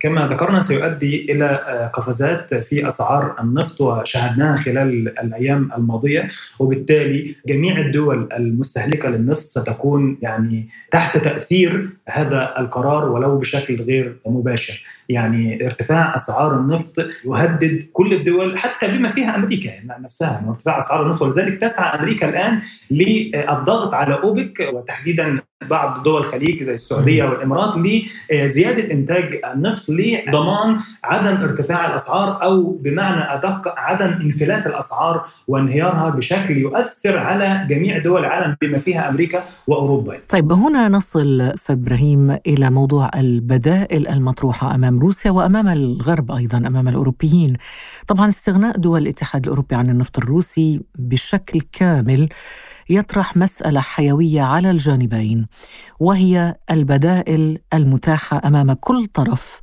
كما 0.00 0.26
ذكرنا 0.26 0.60
سيؤدي 0.60 1.32
إلى 1.32 1.90
قفزات 1.94 2.54
في 2.54 2.86
أسعار 2.86 3.36
النفط 3.40 3.80
وشاهدناها 3.80 4.56
خلال 4.56 5.18
الأيام 5.18 5.70
الماضية. 5.76 6.28
وبالتالي 6.58 7.36
جميع 7.46 7.78
الدول 7.78 8.28
المستهلكة 8.32 9.08
للنفط 9.08 9.42
ستكون 9.42 10.18
يعني 10.22 10.68
تحت 10.90 11.18
تأثير 11.18 11.90
هذا 12.08 12.52
القرار 12.58 13.08
ولو 13.08 13.38
بشكل 13.38 13.82
غير 13.82 14.16
مباشر. 14.26 14.84
يعني 15.08 15.68
ارتفاع 15.72 16.16
أسعار 16.16 16.60
النفط 16.60 16.98
يهدد 17.24 17.88
كل 17.92 18.12
الدول 18.12 18.58
حتى 18.58 18.86
بما 18.88 19.08
فيها 19.08 19.36
أمريكا 19.36 19.70
نفسها 19.84 20.32
يعني 20.32 20.48
ارتفاع 20.48 20.78
أسعار 20.78 21.02
النفط 21.02 21.22
ولذلك 21.22 21.60
تسعى 21.60 21.98
أمريكا 21.98 22.28
الآن 22.28 22.60
للضغط 22.90 23.94
على 23.94 24.14
أوبك 24.14 24.68
وتحديدا 24.72 25.40
بعض 25.70 26.02
دول 26.02 26.20
الخليج 26.20 26.62
زي 26.62 26.74
السعودية 26.74 27.24
والإمارات 27.24 27.74
لزياده 28.32 28.92
إنتاج 28.92 29.40
النفط 29.54 29.90
لضمان 29.90 30.78
عدم 31.04 31.42
ارتفاع 31.42 31.86
الأسعار 31.86 32.42
أو 32.42 32.70
بمعنى 32.70 33.34
أدق 33.34 33.74
عدم 33.76 34.06
انفلات 34.06 34.66
الأسعار 34.66 35.26
وانهيارها 35.48 36.10
بشكل 36.10 36.56
يؤثر 36.56 37.18
على 37.18 37.66
جميع 37.70 37.98
دول 37.98 38.20
العالم 38.20 38.56
بما 38.60 38.78
فيها 38.78 39.08
أمريكا 39.08 39.44
وأوروبا. 39.66 40.18
طيب 40.28 40.52
هنا 40.52 40.88
نصل 40.88 41.40
أستاذ 41.40 41.76
إبراهيم 41.76 42.30
إلى 42.46 42.70
موضوع 42.70 43.10
البدائل 43.16 44.08
المطروحة 44.08 44.74
أمام 44.74 44.98
روسيا 44.98 45.30
وأمام 45.30 45.68
الغرب 45.68 46.32
أيضا 46.32 46.58
أمام 46.58 46.88
الأوروبيين. 46.88 47.56
طبعا 48.06 48.28
استغناء 48.28 48.76
دول 48.76 49.02
الاتحاد 49.02 49.42
الأوروبي 49.42 49.74
عن 49.74 49.90
النفط 49.90 50.18
الروسي 50.18 50.80
بشكل 50.98 51.60
كامل 51.72 52.28
يطرح 52.90 53.36
مسألة 53.36 53.80
حيوية 53.80 54.42
على 54.42 54.70
الجانبين 54.70 55.46
وهي 56.00 56.54
البدائل 56.70 57.58
المتاحة 57.74 58.40
أمام 58.44 58.72
كل 58.72 59.06
طرف 59.06 59.60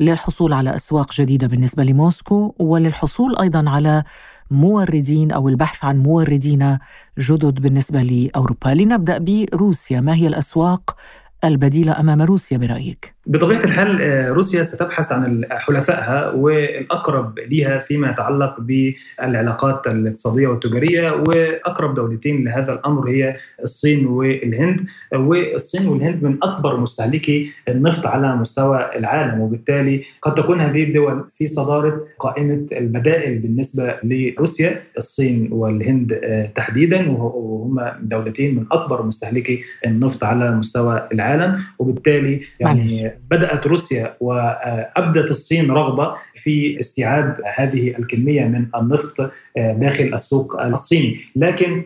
للحصول 0.00 0.52
على 0.52 0.74
أسواق 0.74 1.12
جديدة 1.12 1.46
بالنسبة 1.46 1.84
لموسكو 1.84 2.54
وللحصول 2.58 3.36
أيضا 3.38 3.70
على 3.70 4.04
موردين 4.50 5.32
أو 5.32 5.48
البحث 5.48 5.84
عن 5.84 5.98
موردين 5.98 6.78
جدد 7.18 7.60
بالنسبة 7.60 8.02
لأوروبا، 8.02 8.68
لنبدأ 8.68 9.18
بروسيا، 9.18 10.00
ما 10.00 10.14
هي 10.14 10.26
الأسواق 10.26 10.96
البديله 11.44 12.00
أمام 12.00 12.22
روسيا 12.22 12.58
برأيك؟ 12.58 13.14
بطبيعة 13.26 13.64
الحال 13.64 14.02
آه، 14.02 14.28
روسيا 14.28 14.62
ستبحث 14.62 15.12
عن 15.12 15.44
حلفائها 15.50 16.30
والأقرب 16.30 17.38
لها 17.38 17.78
فيما 17.78 18.10
يتعلق 18.10 18.56
بالعلاقات 18.60 19.86
الاقتصادية 19.86 20.48
والتجارية 20.48 21.10
وأقرب 21.10 21.94
دولتين 21.94 22.44
لهذا 22.44 22.72
الأمر 22.72 23.10
هي 23.10 23.36
الصين 23.62 24.06
والهند 24.06 24.86
والصين 25.14 25.88
والهند 25.88 26.22
من 26.22 26.38
أكبر 26.42 26.80
مستهلكي 26.80 27.52
النفط 27.68 28.06
على 28.06 28.36
مستوى 28.36 28.90
العالم 28.96 29.40
وبالتالي 29.40 30.02
قد 30.22 30.34
تكون 30.34 30.60
هذه 30.60 30.82
الدول 30.84 31.24
في 31.38 31.46
صدارة 31.46 32.04
قائمة 32.18 32.66
البدائل 32.72 33.38
بالنسبة 33.38 33.96
لروسيا 34.02 34.82
الصين 34.98 35.48
والهند 35.52 36.12
آه، 36.24 36.46
تحديدا 36.46 37.10
وهما 37.10 37.98
دولتين 38.02 38.54
من 38.54 38.66
أكبر 38.72 39.02
مستهلكي 39.02 39.62
النفط 39.86 40.24
على 40.24 40.50
مستوى 40.50 41.08
العالم 41.12 41.31
وبالتالي 41.78 42.40
يعني 42.60 43.12
بدأت 43.30 43.66
روسيا 43.66 44.14
وأبدت 44.20 45.30
الصين 45.30 45.70
رغبة 45.70 46.14
في 46.34 46.80
استيعاب 46.80 47.40
هذه 47.56 47.88
الكمية 47.98 48.44
من 48.44 48.66
النفط 48.76 49.20
آه، 49.56 49.72
داخل 49.72 50.14
السوق 50.14 50.62
الصيني. 50.62 51.20
لكن 51.36 51.82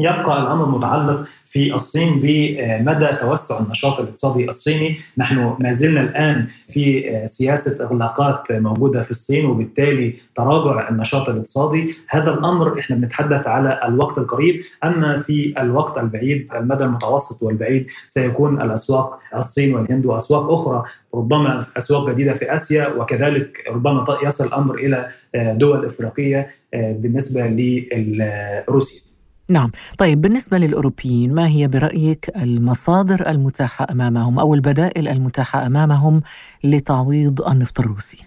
يبقى 0.00 0.42
الأمر 0.42 0.66
متعلق 0.66 1.24
في 1.46 1.74
الصين 1.74 2.20
بمدى 2.22 3.06
توسع 3.20 3.64
النشاط 3.64 4.00
الاقتصادي 4.00 4.48
الصيني، 4.48 4.96
نحن 5.18 5.56
ما 5.58 5.72
زلنا 5.72 6.00
الآن 6.00 6.46
في 6.68 7.04
سياسة 7.26 7.84
إغلاقات 7.84 8.52
موجودة 8.52 9.00
في 9.00 9.10
الصين 9.10 9.46
وبالتالي 9.46 10.14
تراجع 10.36 10.88
النشاط 10.88 11.28
الاقتصادي، 11.28 11.94
هذا 12.08 12.30
الأمر 12.30 12.78
إحنا 12.78 12.96
بنتحدث 12.96 13.46
على 13.46 13.80
الوقت 13.84 14.18
القريب، 14.18 14.60
أما 14.84 15.18
في 15.18 15.54
الوقت 15.58 15.98
البعيد 15.98 16.48
المدى 16.54 16.84
المتوسط 16.84 17.42
والبعيد 17.42 17.86
سيكون 18.06 18.62
الأسواق 18.62 19.18
الصين 19.36 19.74
والهند 19.74 20.06
وأسواق 20.06 20.50
أخرى 20.52 20.84
ربما 21.14 21.66
أسواق 21.78 22.10
جديدة 22.10 22.32
في 22.32 22.54
آسيا 22.54 22.88
وكذلك 22.88 23.64
ربما 23.70 24.04
يصل 24.24 24.46
الأمر 24.46 24.74
إلى 24.74 25.08
دول 25.34 25.84
إفريقية 25.84 26.50
بالنسبة 26.72 27.46
لروسيا. 27.46 29.09
نعم 29.50 29.70
طيب 29.98 30.20
بالنسبة 30.20 30.58
للأوروبيين 30.58 31.34
ما 31.34 31.48
هي 31.48 31.68
برأيك 31.68 32.30
المصادر 32.36 33.30
المتاحة 33.30 33.86
أمامهم 33.90 34.38
أو 34.38 34.54
البدائل 34.54 35.08
المتاحة 35.08 35.66
أمامهم 35.66 36.22
لتعويض 36.64 37.48
النفط 37.48 37.80
الروسي؟ 37.80 38.18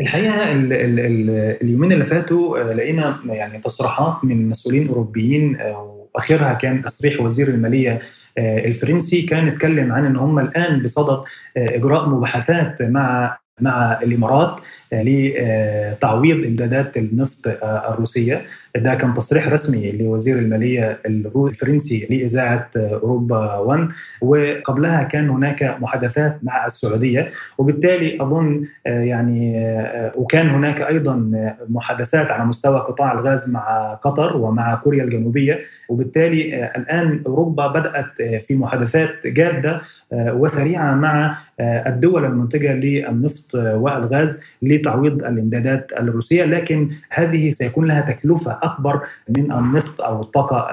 الحقيقة 0.00 0.52
ال 0.52 0.72
ال 0.72 1.00
ال 1.00 1.30
اليومين 1.62 1.92
اللي 1.92 2.04
فاتوا 2.04 2.58
آه، 2.58 2.72
لقينا 2.72 3.18
يعني 3.24 3.58
تصريحات 3.58 4.24
من 4.24 4.48
مسؤولين 4.48 4.88
أوروبيين 4.88 5.56
آه، 5.60 6.08
واخرها 6.14 6.52
كان 6.52 6.82
تصريح 6.82 7.20
وزير 7.20 7.48
المالية 7.48 8.00
آه، 8.38 8.66
الفرنسي 8.66 9.22
كان 9.22 9.48
اتكلم 9.48 9.92
عن 9.92 10.04
إن 10.04 10.16
هم 10.16 10.38
الآن 10.38 10.82
بصدد 10.82 11.22
إجراء 11.56 12.08
مباحثات 12.08 12.82
مع 12.82 13.38
مع 13.60 14.00
الإمارات 14.02 14.60
لتعويض 14.92 16.44
إمدادات 16.44 16.96
النفط 16.96 17.46
الروسية. 17.62 18.42
ده 18.76 18.94
كان 18.94 19.14
تصريح 19.14 19.48
رسمي 19.48 19.92
لوزير 19.92 20.38
المالية 20.38 21.00
الفرنسي 21.06 22.06
لإذاعة 22.10 22.70
أوروبا 22.76 23.56
1 23.56 23.88
وقبلها 24.20 25.02
كان 25.02 25.30
هناك 25.30 25.76
محادثات 25.80 26.38
مع 26.42 26.66
السعودية. 26.66 27.30
وبالتالي 27.58 28.22
أظن 28.22 28.64
آه، 28.86 29.00
يعني 29.00 29.66
آه، 29.66 30.12
وكان 30.16 30.48
هناك 30.48 30.80
أيضا 30.80 31.30
محادثات 31.68 32.30
على 32.30 32.44
مستوى 32.44 32.78
قطاع 32.80 33.12
الغاز 33.12 33.54
مع 33.54 33.94
قطر 33.94 34.36
ومع 34.36 34.74
كوريا 34.74 35.04
الجنوبية. 35.04 35.58
وبالتالي 35.88 36.54
آه، 36.54 36.72
الآن 36.76 37.22
أوروبا 37.26 37.66
بدأت 37.66 38.42
في 38.42 38.54
محادثات 38.54 39.26
جادة 39.26 39.80
وسريعة 40.12 40.94
مع 40.94 41.38
الدول 41.60 42.24
المنتجة 42.24 42.74
للنفط 42.74 43.54
والغاز 43.54 44.44
لتعويض 44.82 45.24
الامدادات 45.24 45.92
الروسية 46.00 46.44
لكن 46.44 46.90
هذه 47.10 47.50
سيكون 47.50 47.86
لها 47.86 48.00
تكلفة 48.00 48.58
أكبر 48.62 49.00
من 49.28 49.52
النفط 49.52 50.00
أو 50.00 50.22
الطاقة 50.22 50.68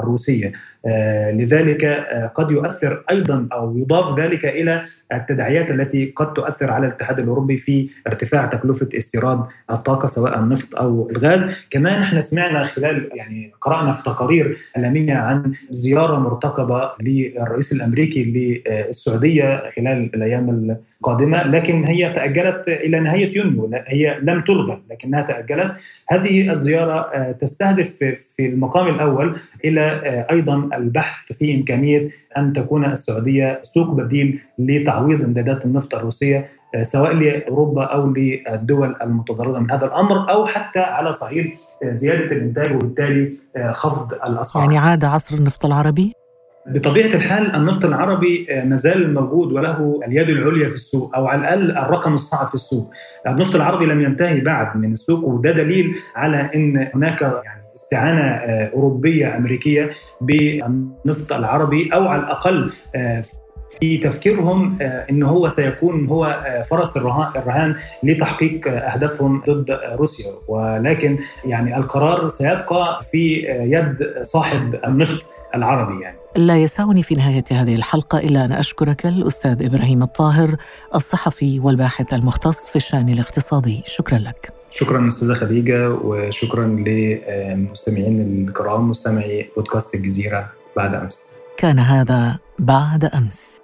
الروسية. 0.00 0.52
لذلك 1.32 1.84
آه، 1.84 2.26
قد 2.26 2.50
يؤثر 2.50 3.04
أيضا 3.10 3.48
أو 3.52 3.78
يضاف 3.78 4.18
ذلك 4.18 4.44
إلى 4.44 4.82
التداعيات 5.12 5.70
التي 5.70 6.12
قد 6.16 6.32
تؤثر 6.32 6.70
على 6.70 6.86
الاتحاد 6.86 7.18
الأوروبي 7.18 7.56
في 7.56 7.88
ارتفاع 8.06 8.46
تكلفة 8.46 8.88
استيراد 8.98 9.40
الطاقة 9.70 10.06
سواء 10.06 10.38
النفط 10.38 10.76
أو 10.76 11.10
الغاز، 11.10 11.56
كمان 11.70 12.02
إحنا 12.02 12.20
سمعنا 12.20 12.62
خلال 12.62 13.10
يعني 13.14 13.52
قرأنا 13.60 13.90
في 13.90 14.02
تقارير 14.02 14.56
إعلامية 14.76 15.14
عن 15.14 15.52
زياره 15.70 16.18
مرتقبة 16.18 16.90
للرئيس 17.00 17.72
الأمريكي 17.72 18.24
للسعودية 18.24 19.70
خلال 19.76 20.10
الأيام 20.14 20.76
القادمة 21.00 21.42
لكن 21.42 21.84
هي 21.84 22.12
تأجلت 22.12 22.68
إلى 22.68 23.00
نهاية 23.00 23.36
يونيو 23.36 23.70
هي 23.86 24.18
لم 24.22 24.40
تلغى 24.40 24.80
لكنها 24.90 25.22
تأجلت. 25.22 25.72
هذه 26.08 26.52
الزيارة 26.52 27.00
آه، 27.00 27.32
تستهدف 27.32 27.96
في 28.36 28.46
المقام 28.46 28.94
الأول 28.94 29.36
إلى 29.64 30.00
أيضا 30.30 30.68
البحث 30.76 31.32
في 31.32 31.54
إمكانية 31.54 32.10
أن 32.36 32.52
تكون 32.52 32.84
السعودية 32.84 33.60
سوق 33.62 33.90
بديل 33.90 34.40
لتعويض 34.58 35.24
امدادات 35.24 35.64
النفط 35.64 35.94
الروسية 35.94 36.48
آه، 36.74 36.82
سواء 36.82 37.12
لأوروبا 37.12 37.84
أو 37.84 38.14
للدول 38.16 38.94
المتضررة 39.02 39.58
من 39.58 39.70
هذا 39.70 39.86
الأمر 39.86 40.30
أو 40.30 40.46
حتى 40.46 40.80
على 40.80 41.12
صعيد 41.12 41.52
آه، 41.82 41.94
زيادة 41.94 42.24
الإنتاج 42.24 42.74
وبالتالي 42.74 43.32
آه، 43.56 43.70
خفض 43.70 44.12
الأسعار. 44.12 44.64
يعني 44.64 44.78
عاد 44.78 45.04
عصر 45.04 45.34
النفط 45.34 45.64
العربي؟ 45.64 46.12
بطبيعة 46.66 47.06
الحال 47.06 47.54
النفط 47.54 47.84
العربي 47.84 48.46
ما 48.64 48.76
زال 48.76 49.14
موجود 49.14 49.52
وله 49.52 50.00
اليد 50.06 50.28
العليا 50.28 50.68
في 50.68 50.74
السوق 50.74 51.16
أو 51.16 51.26
على 51.26 51.40
الأقل 51.40 51.70
الرقم 51.70 52.14
الصعب 52.14 52.48
في 52.48 52.54
السوق. 52.54 52.90
النفط 53.26 53.54
العربي 53.54 53.86
لم 53.86 54.00
ينتهي 54.00 54.40
بعد 54.40 54.76
من 54.76 54.92
السوق 54.92 55.24
وده 55.24 55.50
دليل 55.50 55.94
على 56.16 56.50
إن 56.54 56.90
هناك 56.94 57.22
يعني 57.22 57.63
استعانة 57.74 58.20
آه، 58.20 58.70
أوروبية 58.74 59.36
أمريكية 59.36 59.90
بالنفط 60.20 61.32
العربي 61.32 61.88
أو 61.94 62.08
على 62.08 62.22
الأقل 62.22 62.72
آه، 62.94 63.24
في 63.80 63.98
تفكيرهم 63.98 64.78
آه، 64.82 65.06
إن 65.10 65.22
هو 65.22 65.48
سيكون 65.48 66.06
هو 66.06 66.44
فرس 66.70 66.96
الرهان 66.96 67.74
لتحقيق 68.02 68.68
أهدافهم 68.68 69.42
ضد 69.48 69.70
روسيا. 69.92 70.32
ولكن 70.48 71.18
يعني 71.44 71.76
القرار 71.76 72.28
سيبقى 72.28 73.00
في 73.10 73.36
يد 73.48 74.22
صاحب 74.22 74.76
النفط 74.86 75.26
العربي 75.54 76.02
يعني. 76.02 76.23
لا 76.36 76.56
يسعني 76.56 77.02
في 77.02 77.14
نهاية 77.14 77.44
هذه 77.50 77.74
الحلقة 77.74 78.18
إلا 78.18 78.44
أن 78.44 78.52
أشكرك 78.52 79.06
الأستاذ 79.06 79.64
إبراهيم 79.64 80.02
الطاهر 80.02 80.56
الصحفي 80.94 81.60
والباحث 81.60 82.14
المختص 82.14 82.68
في 82.68 82.76
الشأن 82.76 83.08
الاقتصادي. 83.08 83.82
شكرا 83.86 84.18
لك. 84.18 84.52
شكرا 84.70 85.08
أستاذة 85.08 85.34
خديجة 85.34 85.90
وشكرا 85.90 86.66
للمستمعين 86.66 88.20
الكرام 88.20 88.90
مستمعي 88.90 89.50
بودكاست 89.56 89.94
الجزيرة 89.94 90.50
بعد 90.76 90.94
أمس. 90.94 91.24
كان 91.56 91.78
هذا 91.78 92.38
بعد 92.58 93.04
أمس. 93.04 93.63